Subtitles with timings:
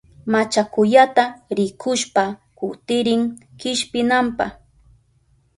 [0.31, 1.23] Machakuyata
[1.57, 2.23] rikushpa
[2.57, 3.23] kutirin
[3.59, 4.45] kishpinanpa.